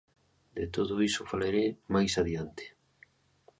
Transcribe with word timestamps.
De 0.57 0.65
todo 0.75 0.93
iso 1.09 1.29
falarei 1.31 1.69
máis 1.93 2.13
adiante. 2.21 2.65